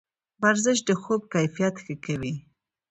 ورزش 0.43 0.77
د 0.87 0.89
خوب 1.01 1.21
کیفیت 1.33 1.75
ښه 1.83 1.95
کوي. 2.05 2.33